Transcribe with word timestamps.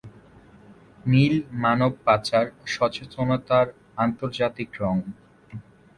নীল 1.05 1.33
মানব 1.63 1.91
পাচার 2.05 2.45
সচেতনতার 2.67 3.67
আন্তর্জাতিক 3.97 4.69
রঙ। 4.81 4.95